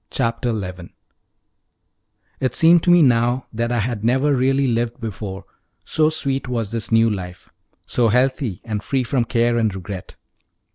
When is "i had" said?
3.71-4.03